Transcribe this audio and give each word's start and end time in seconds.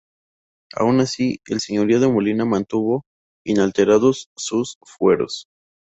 Aun 0.73 0.99
así, 0.99 1.41
el 1.45 1.59
Señorío 1.59 1.99
de 1.99 2.07
Molina 2.07 2.43
mantuvo 2.43 3.03
inalterados 3.45 4.29
sus 4.35 4.77
fueros. 4.83 5.45